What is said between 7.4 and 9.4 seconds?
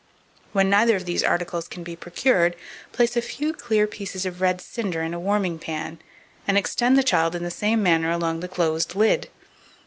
the same manner along the closed lid.